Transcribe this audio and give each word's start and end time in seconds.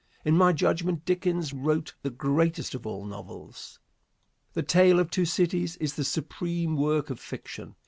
In 0.25 0.35
my 0.35 0.51
judgment, 0.51 1.05
Dickens 1.05 1.53
wrote 1.53 1.93
the 2.01 2.09
greatest 2.09 2.73
of 2.73 2.87
all 2.87 3.05
novels. 3.05 3.77
"The 4.53 4.63
Tale 4.63 4.99
of 4.99 5.11
Two 5.11 5.25
Cities" 5.25 5.75
is 5.75 5.93
the 5.93 6.03
supreme 6.03 6.75
work 6.75 7.11
of 7.11 7.19
fiction. 7.19 7.75